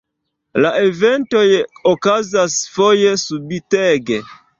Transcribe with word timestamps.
La 0.63 0.69
eventoj 0.85 1.41
okazas 1.91 2.55
foje 2.79 3.13
subitege. 3.25 4.19